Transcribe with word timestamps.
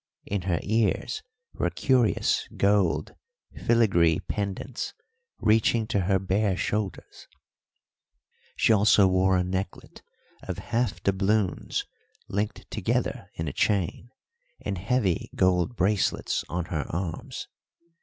In 0.25 0.41
her 0.49 0.59
ears 0.63 1.21
were 1.53 1.69
curious 1.69 2.47
gold 2.57 3.13
filigree 3.67 4.19
pendants 4.21 4.95
reaching 5.37 5.85
to 5.89 5.99
her 5.99 6.17
bare 6.17 6.57
shoulders; 6.57 7.27
she 8.55 8.73
also 8.73 9.05
wore 9.07 9.37
a 9.37 9.43
necklet 9.43 10.01
of 10.41 10.57
half 10.57 11.03
doubloons 11.03 11.85
linked 12.27 12.65
together 12.71 13.29
in 13.35 13.47
a 13.47 13.53
chain, 13.53 14.09
and 14.65 14.79
heavy 14.79 15.29
gold 15.35 15.75
bracelets 15.75 16.43
on 16.49 16.65
her 16.73 16.87
arms. 16.89 17.47